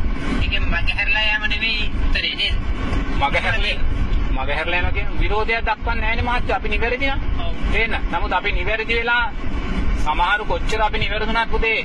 [0.43, 2.55] ඒකෙන් මගහැරලා යෑම නෙවෙයි උත්තරේ නේද?
[3.21, 3.77] මග හැරලේ
[4.31, 7.21] මග හැරලා යනවා කියන විරෝධයක් දක්වන්නේ නැහැ නේ මහත්තයා අපි නිවැරදි නම්.
[7.73, 9.25] තේන්න නමුත් අපි නිවැරදි වෙලා
[10.05, 11.79] සමහරු කොච්චර අපි නිවැරදුනත් පුතේ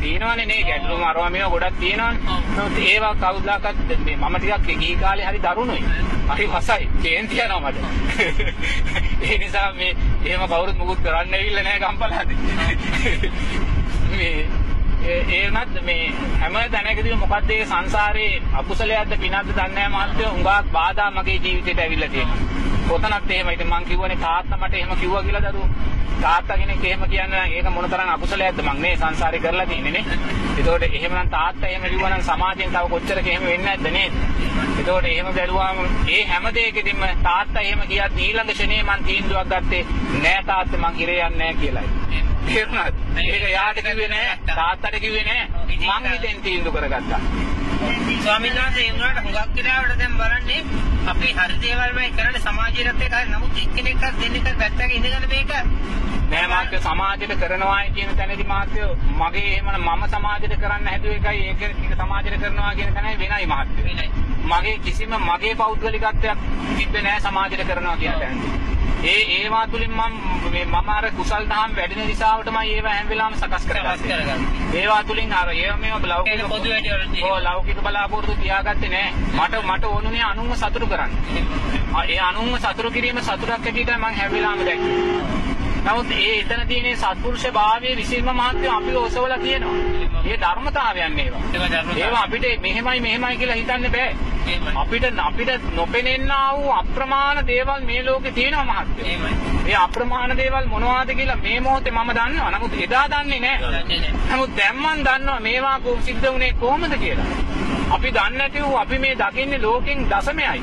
[0.00, 0.60] තියෙනවනේ නේ.
[0.62, 2.86] ගැටලු මරවා මේවා ගොඩක් තියෙනවනේ.
[2.86, 5.82] ඒවා කවුදාකත් මේ මම ටිකක් ගිහි කාලේ හරි දරුණුයි.
[6.30, 6.88] හරි වසයි.
[7.02, 7.78] කේන්ති යනවා මට.
[9.22, 9.92] ඒ නිසා මේ
[10.24, 12.38] එහෙම කවුරුත් මුකුත් කරන්න ඇවිල්ලා නැහැ ගම්පලහදී.
[14.12, 14.34] මේ
[15.04, 16.04] ඒ ඒ වුණත් මේ
[16.40, 20.32] හැම තැනකදීම මොකද්ද ඒ සංසාරේ අකුසලයක්ද පිනක්ද දන්නේ නැහැ මහත්තයෝ.
[20.32, 25.22] උඟාක් බාධා මගේ ජීවිතේට ඇවිල්ලා තියෙනවා කොතනත් එහෙම ඉතින් මං කිව්වනේ තාත්තා මට එහෙම කිව්වා
[25.22, 25.68] කියලා දරුවෝ.
[26.20, 30.04] තාත්තා කෙනෙක් එහෙම කියන්නේ නම් ඒක මොනතරම් අකුසලයක්ද මං මේ සංසාරේ කරලා තියෙන්නේ නේ.
[30.52, 34.12] ඒතකොට එහෙමනම් තාත්තා එහෙම කිව්වා නම් සමාජයෙන් තව කොච්චරක එහෙම වෙන්නේ නැද්ද නේද
[34.72, 39.82] ඒතකොට එහෙම බැලුවාම ඒ හැම දෙයකදීම තාත්තා එහෙම කියත් ඊළඟ ෂනේ මං තීන්දුවක් ගත්තේ
[40.18, 41.88] නෑ තාත්තා මං ඉරේ යන්නේ නෑ කියලායි.
[42.46, 44.36] තේරුණාද ඒක යාට කිව්වේ නෑ.
[44.52, 45.00] තාත්තට.
[45.00, 45.42] කිව්වේ නෑ.
[45.80, 47.20] මං හිතෙන් තීන්දුව කරගත්තා
[47.80, 50.60] ස්වාමීන් වහන්සේ ඒ වුණාට හුඟක් වෙලාවට දැන් බලන්නේ
[51.06, 55.52] අපි හරි දේවල් මේ කරන්නේ සමාජයත් එක්ක හරි නමුත් එක්කෙනෙක්වත් දෙන්නෙක්වත් පැත්තක ඉඳගෙන මේක
[56.30, 61.62] නෑ මාත්‍ය සමාජයට කරනවා කියන තැනදී මාත්‍ය මගේ එහෙම මම සමාජයට කරන්න හැදුව එකයි ඒක
[61.62, 63.48] ඒක සමාජයට කරනවා කියන තැනයි වෙනයි
[63.80, 64.10] වෙනයි.
[64.46, 66.44] මගේ කිසිම මගේ පෞද්ගලිකත්වයක්
[66.76, 70.14] තිබ්බේ නෑ සමාජයට කරනවා කියන තැනදී ඒ ඒවා තුලින් මම
[70.50, 74.44] මේ මම අර කුසල් දහම් වැඩෙන දිශාවටමයි ඒවා හැම වෙලාවෙම සකස් කරගන්න.
[74.74, 77.24] ඒවා තුලින් අර ඒව මේව ලෞකික පොදු වැඩි වලදී.
[77.24, 81.12] ඔව් ලෞකික බලාපොරොත්තු තියාගත්තේ නෑ මට මට ඕනුනේ අනුන්ව සතුටු කරන්න
[82.06, 85.48] ඒ අනුන්ව සතුටු කිරීම සතුටක් ඇටියට මම හැම වෙලාවෙම දැක්කේ.
[85.82, 89.89] නමුත් ඒ එතන තියෙන සත්පුරුෂ භාවයේ විසින්ම මහත්වය අපිව ඔසවලා තියෙනවා.
[90.30, 91.40] මේ ධර්මතාවයන් ඒවා.
[91.96, 94.10] ඒවා අපිට මෙහෙමයි මෙහෙමයි කියලා හිතන්න බෑ.
[94.82, 99.06] අපිට අපිට නොපෙනෙන්නා වූ අප්‍රමාණ දේවල් මේ ලෝකේ තියෙනවා මහත්වය.
[99.06, 99.32] එහෙමයි.
[99.68, 102.50] ඒ අප්‍රමාණ දේවල් මොනවද කියලා මේ මොහොතේ මම දන්නවා.
[102.50, 104.12] නමුත් එදා දන්නේ නෑ.
[104.30, 107.28] නමුත් දැන් මම දන්නවා මේවා සිද්ධ වුණේ කොහොමද කියලා.
[107.90, 110.62] අපි දන්නේ නැති වූ අපි මේ දකින්නේ ලෝකෙන් දශමයයි.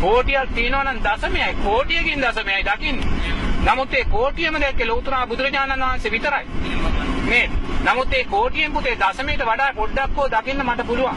[0.00, 1.52] කෝටියක් තියෙනවා නම් දශමයයි.
[1.64, 3.06] කෝටියකින් දශමයයි දකින්නේ.
[3.66, 6.44] නමුත් ඒ කෝටියම දැක්කේ ලෞතර බුදුරජාණන් වහන්සේ විතරයි.
[7.24, 7.50] මේ
[7.84, 11.16] නමුත් ඒ කෝටියෙන් පුතේ දශමයට වඩා පොඩ්ඩක් හෝ දකින්න මට පුළුවන්.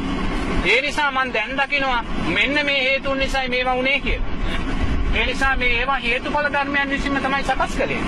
[0.65, 4.27] ඒ නිසා මම දැන් දකිනවා මෙන්න මේ හේතුන් නිසායි මේවා වුනේ කියලා.
[5.13, 8.01] ඒ නිසා මේ ඒවා හේතුඵල ධර්මයන් විසින්ම තමයි සකස් කළේ.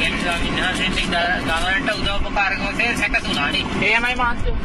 [0.00, 0.98] ඒ ස්වාමීන් වහන්සේට
[1.44, 3.64] ගමනට උදව් උපකාරක වශයෙන් සැකසුණානේ.
[3.82, 4.56] එහෙමයි මහත්තයෝ.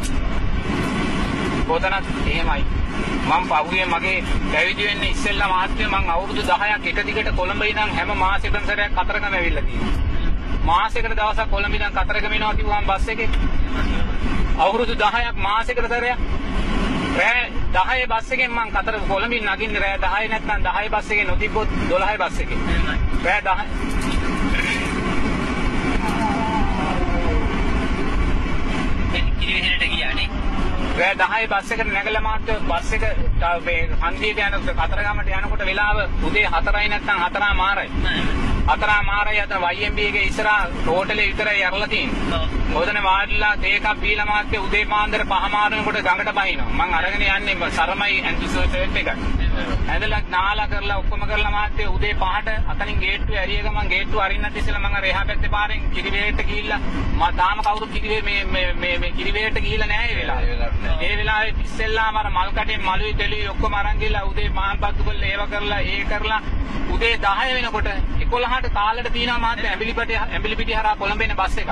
[1.68, 2.87] කොතනත් එහෙමයි.
[3.30, 4.18] මම පහුගිය මගේ
[4.52, 9.34] පැවිදි වෙන්න ඉස්සෙල්ලා මහත්තයෝ මම අවුරුදු 10ක් එක දිගට කොළඹ ඉඳන් හැම මාසෙකම සැරයක් කතරගම
[9.34, 9.94] ඇවිල්ලා තියෙනවා.
[10.70, 13.30] මාසෙකට දවසක් කොළඹ ඉඳන් කතරගම එනවා කිව්වම බස් එකේ.
[14.66, 16.20] අවුරුදු 10ක් මාසෙකට සැරයක්.
[17.18, 21.76] රෑ 10 බස් එකෙන් මම කතර කොළඹින් නගින්නේ රෑ 10 නැත්නම් 10 බස් එකේ නොතිබ්බොත්
[21.90, 22.60] 12 බස් එකේ.
[23.26, 24.17] රෑ 10
[31.00, 33.04] රෑ 10 බස් එකට නැගලා මාත් බස් එක
[33.42, 35.98] ත- මේ හන්දියට යන කතරගමට යනකොට වෙලාව
[36.30, 37.90] උදේ 4යි නැත්නම් 4 මාරයි.
[38.68, 42.42] 4 මාරයි අතන YMB එකේ ඉස්සරහා හෝටලේ විතරයි යරලා තියෙන්නේ.
[42.74, 46.70] මොකදනේ වාඩිලා තේ එකක් බීලා මාත් උදේ පාන්දර 5 මාරනකොට ගඟට බහිනවා.
[46.80, 49.12] මං අරගෙන යන්නේ සරමයි ඇන්ටිසර්ට් එකක්.
[49.58, 54.84] ඇඳලා නාලා කරලා ඔක්කොම කරලා මාත්‍ය උදේ 5ට අතනින් ගේට්ටුවේ ඇරිය ගමන් ගේට්ටුව අරින්නත් ඉස්සෙල්ලා
[54.84, 59.12] මම අර එහා පැත්තේ පාරෙන් කිරිවේට ගිහිල්ලා මම තාම කවුරුත් කිරිවේ මේ මේ මේ මේ
[59.18, 61.00] කිරිවේට ගිහිල්ලා නැහැ ඒ වෙලාවේ.
[61.08, 65.34] ඒ වෙලාවේ ඉස්සෙල්ලාම අර මල් කටේ මලුයි දෙලුයි ඔක්කොම අරන් ගිහලා උදේ මහන් පත්තු කරලා
[65.34, 66.42] ඒව කරලා ඒ කරලා
[66.96, 67.90] උදේ 10 වෙනකොට
[68.28, 71.72] 11ට කාලෙට තියෙනවා මාත්‍ය ඇඹිලිපිට ඇඹිලිපිටි හරහා කොළඹ එන බස් එකක්.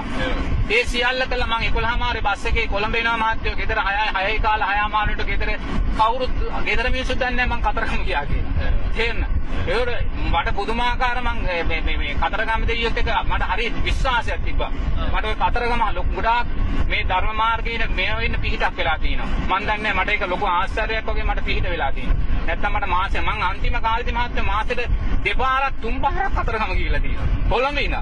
[0.70, 4.70] ඒ සියල්ල කළා මම 11 මාරේ බස් එකේ කොළඹ එනවා මාත්‍යෝ ගෙදර 6යි 6යි කාලා
[4.74, 5.52] 6 මාරේට ගෙදර
[6.00, 6.34] කවුරුත්
[6.68, 8.70] ගෙදර මිනිස්සු දන්නේ නැහැ මං කතරගම ගියා කියලා.
[8.96, 9.26] තේරෙන.
[9.68, 9.92] ඒකට
[10.32, 14.72] මට පුදුමාකාර මං මේ මේ මේ කතරගම දෙයියොත් එක මට හරි විශ්වාසයක් තිබ්බා.
[15.14, 16.48] මට ඔය කතරගම ලොකු ගොඩාක්
[16.88, 19.30] මේ ධර්ම මාර්ගයේ මේ වෙන්න පිහිටක් වෙලා තියෙනවා.
[19.50, 22.46] මං දන්නේ නැහැ, මට ඒක ලොකු ආශ්චර්යයක් වගේ මට පිහිට වෙලා තියෙනවා.
[22.48, 24.82] නැත්තම් මට මාසෙ මං අන්තිම කාලේදී මහත්තයා මාසෙට
[25.26, 27.28] දෙපාරක් තුන් පාරක් කතරගම ගිහිල්ලා තියෙනවා.
[27.50, 27.98] කොළඹ ඉඳන්.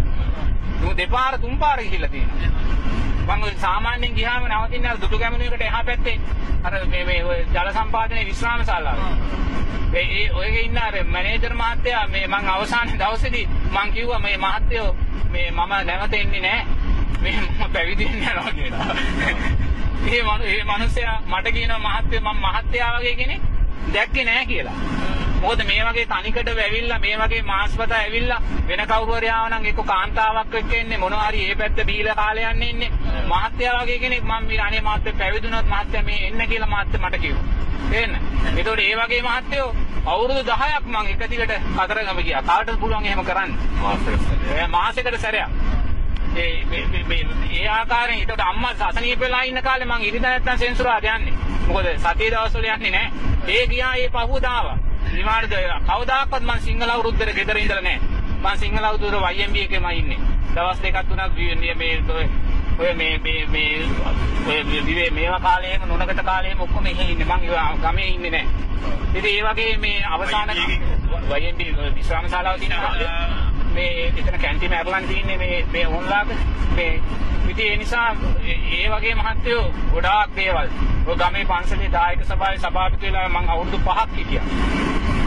[0.81, 2.53] තුන් දෙපාර තුන් පාර ගිහිල්ලා තියෙනවා.
[3.23, 6.19] මම ඔය සාමාන්‍යයෙන් ගියාම නවතින්නේ අර දුටු ගැමුණුවකට එහා පැත්තේ
[6.63, 8.99] අර මේ මේ ඔය ජල සම්පාදනයේ විශ්‍රාම ශාලාව.
[9.93, 14.89] ඒ ඒ ඔයගේ ඉන්න අර මැනේජර් මහත්තයා මේ මං අවසාන දවසේදී මං කිව්වා මේ මහත්තයෝ
[15.29, 16.65] මේ මම නැවත එන්නේ නැහැ.
[17.21, 18.87] මේ මම පැවිදි වෙන්න යනවා කියලා.
[20.11, 23.41] ඒ මනු ඒ මිනිස්සයා මට කියනවා මහත්තයෝ මම මහත්තයා වගේ කෙනෙක්
[23.93, 24.77] දැක්කේ නැහැ කියලා.
[25.41, 30.55] මොකද මේ වගේ තනිකඩ වැවිලා මේ වගේ මාස්පත ඇවිල්ලා වෙන කවුරු හරි ආවනම් එක්ක කාන්තාවක්
[30.55, 32.91] එක්ක එන්නේ මොනවා හරි ඒ පැත්ත බීලා කාලේ යන්නේ ඉන්නේ
[33.27, 37.45] මහත්තයා වගේ කෙනෙක් මම මේ අනේ මහත්තයා පැවිදුණොත් මහත්තයා මේ එන්න කියලා මහත්තයා මට කිව්වා
[37.89, 38.15] තේන්න
[38.53, 39.69] එතකොට ඒ වගේ මහත්තයෝ
[40.07, 43.51] අවුරුදු 10ක් මම එක දිගට කතරගම ගියා කාටද පුළුවන් එහෙම කරන්න
[44.71, 45.49] මාසෙකට සැරයක්
[46.35, 46.65] ඒ
[47.53, 51.33] ඒ ආකාරයෙන් ඒකට අම්මා සසනීප වෙලා ඉන්න කාලේ මං ඉරිදා නැත්තම් සෙන්සුරාද යන්නේ.
[51.67, 53.11] මොකද සතිය දවස්වල යන්නේ නැහැ.
[53.49, 54.65] ඒ ගියා ඒ පහුවදාව.
[55.11, 55.53] නිවාඩද
[55.87, 57.99] කවදාකවත් මං සිංහල අවුරුද්දේ ගෙදර ඉඳලා නැහැ.
[58.39, 60.19] මං සිංහල අවුරුද්දේ YMB එකේම ඉන්නේ.
[60.49, 61.37] දවස් දෙකක් තුනක්
[61.75, 61.97] මේ
[62.79, 63.71] ඔය- මේ මේ මේ
[64.47, 67.27] ඔය විවේ මේවා කාලේම නොනකට කාලේම ඔක්කොම එහෙ ඉන්නේ.
[67.27, 68.47] මං ගමේ ඉන්නේ නැහැ.
[69.15, 70.49] ඉතින් ඒ වගේ මේ අවසාන
[71.37, 71.59] YMB
[71.95, 72.95] විශ්‍රාම ශාලාව තියෙනවා.
[73.73, 76.27] මේ එතන කැන්ටිම ඇරලන් තියන්නේ මේ මේ ඕන්ලාක
[76.75, 76.99] මේ
[77.49, 78.15] ඉතින් ඒ නිසා
[78.73, 80.67] ඒ වගේ මහත්තයෝ ගොඩාක් දේවල්
[81.07, 84.45] ඔය ගමේ පන්සලේ දායක සභාවේ සභාපති වෙලා මම අවුරුදු 5ක් හිටියා.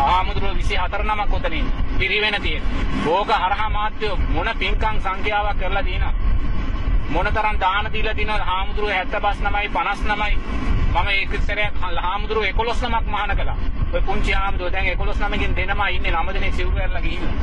[0.00, 1.66] ආමුදුර 24 නමක් උතනින්
[1.98, 2.62] පිරිවෙන තියෙන.
[3.08, 6.12] ඕක හරහා මහත්තයෝ මොන පින්කම් සංඛ්‍යාවක් කරලා දිනා.
[7.08, 10.38] මොනතරම් දාන දීලා දිනවද හාමුදුරුවෝ 75 නමයි 50 නමයි
[10.94, 13.56] මම ඒක සැරයක් හාමුදුරුවෝ 11 නමක් මහාන කළා.
[13.92, 17.34] ඔය පුංචි හාමුදුරුවෝ දැන් 11 නමකින් දෙනම ඉන්නේ නම දෙනේ සිවුරු ඇරලා ගිහිල්ලා.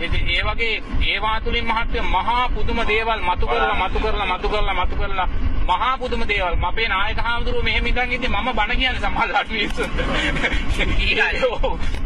[0.00, 4.74] ඉතින් ඒ වගේ ඒවා තුලින් මහත්ය මහා පුදුම දේවල් මතු කරලා මතු කරලා මතු කරලා
[4.76, 5.28] මතු කරලා
[5.68, 6.56] මහා පුදුම දේවල්.
[6.64, 9.98] මපේ නායක හාමුදුරුවෝ මෙහෙම ඉඳන් ඉඳි මම බණ කියන්නේ සමහරවිට මිනිස්සුන්ට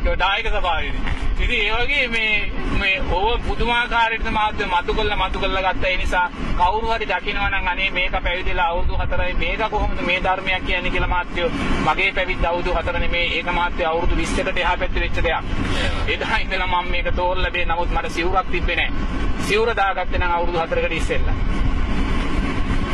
[0.07, 1.18] ඒ නායක සභාවේදී.
[1.40, 2.33] ඉතින් ඒ වගේ මේ
[2.81, 6.27] මේ ඕව පුදුමාකාරයට මහත්ය මතු කරලා මතු කරලා ගත්ත ඒ නිසා
[6.59, 11.12] කවුරු හරි දකිනවා නම් අනේ මේක පැවිදිලා අවුරුදු 4යි මේක කොහොමද මේ ධර්මයක් කියන්නේ කියලා
[11.14, 11.49] මහත්ය
[11.87, 15.44] මගේ පැවිද්ද අවුරුදු 4 නෙමේ ඒක මහත්ය අවුරුදු 20කට එහා පැත්තේ වෙච්ච දෙයක්.
[16.14, 18.92] එදා ඉඳලා මම මේක තෝරලා දෙන්න නමුත් මට සිවුරක් තිබ්බේ නැහැ.
[19.49, 21.38] සිවුර දාගත්තේ නම් අවුරුදු 4කට ඉස්සෙල්ලා.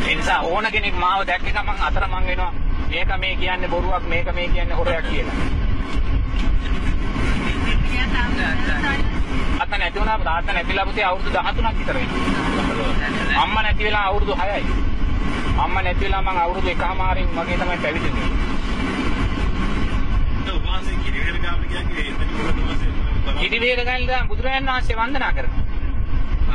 [0.07, 2.53] ඒ නිසා ඕන කෙනෙක් මාව දැක්ක ගමන් අතර මං වෙනවා.
[2.89, 5.35] මේක මේ කියන්නේ බොරුවක් මේක මේ කියන්නේ හොරයක් කියලා.
[9.59, 13.41] අත නැති වුණා තාත්තා නැතිලා පුතේ අවුරුදු 13ක් විතර වෙනවා.
[13.43, 14.63] අම්මා නැති වෙලා අවුරුදු 6යි.
[15.57, 18.29] අම්මා නැති වෙලා මං අවුරුදු එකමාරින් මගේ තමයි පැවිදි වෙන්නේ.
[20.57, 25.66] උපාසක කිරිවෙල ගාවට කියන්නේ එතන මොකද මාසේ ඉදි වේග ගල්ලා බුදුරජාණන් වහන්සේ වන්දනා කරනවා.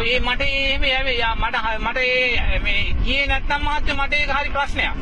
[0.01, 4.51] ඒ මට එහෙම යවේ යා මට මට ඒ මේ ගියේ නැත්තම් මහත්තයා මට ඒක හරි
[4.51, 4.95] ප්‍රශ්නයක්.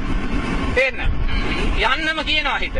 [0.74, 1.12] තේරෙනවද?
[1.80, 2.76] යන්නම කියනවා හිත.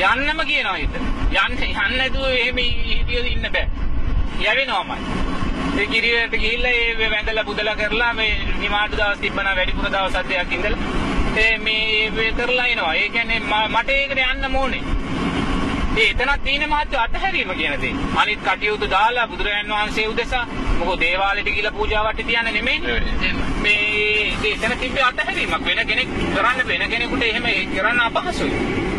[0.00, 0.94] යන්නම කියනවා හිත.
[1.32, 3.66] යන්න යන්න නැතුව එහෙම හිතියද ඉන්න බෑ.
[4.40, 4.98] යවෙනවමයි.
[5.80, 10.78] ඒ කිරියට ගිහිල්ලා ඒ වැඳලා පුදලා කරලා මේ නිමාඩු දවස් තිබ්බනම් වැඩිපුර දවස් අධ්‍යයක් ඉඳලා
[11.36, 12.94] ඒ මේ මේ කරලා එනවා.
[12.94, 14.82] ඒ කියන්නේ ම- මට ඒකට යන්න ඕනේ.
[15.92, 17.94] ඒ එතනක් තියෙන මාත්‍ය අතහැරීම කියන දේ.
[18.16, 20.44] අනිත් කටයුතු දාලා බුදුරජාන් වහන්සේ උදෙසා
[20.78, 22.78] මොකද දේවාලෙට ගිහිල්ලා පූජාවට තියන්න නෙමෙයි.
[23.62, 23.80] මේ
[24.44, 28.89] ඒ එතන තිබ්බේ අතහැරීමක් වෙන කෙනෙක් කරන්න වෙන කෙනෙකුට එහෙම කරන්න අපහසුයි.